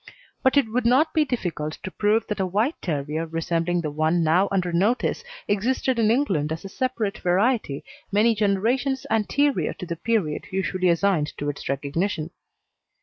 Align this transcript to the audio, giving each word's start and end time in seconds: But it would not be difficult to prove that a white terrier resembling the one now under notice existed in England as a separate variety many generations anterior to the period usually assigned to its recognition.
But 0.41 0.57
it 0.57 0.65
would 0.67 0.87
not 0.87 1.13
be 1.13 1.25
difficult 1.25 1.77
to 1.83 1.91
prove 1.91 2.25
that 2.25 2.39
a 2.39 2.45
white 2.47 2.73
terrier 2.81 3.27
resembling 3.27 3.81
the 3.81 3.91
one 3.91 4.23
now 4.23 4.47
under 4.51 4.73
notice 4.73 5.23
existed 5.47 5.99
in 5.99 6.09
England 6.09 6.51
as 6.51 6.65
a 6.65 6.69
separate 6.69 7.19
variety 7.19 7.83
many 8.11 8.33
generations 8.33 9.05
anterior 9.11 9.73
to 9.73 9.85
the 9.85 9.95
period 9.95 10.45
usually 10.49 10.89
assigned 10.89 11.37
to 11.37 11.49
its 11.49 11.69
recognition. 11.69 12.31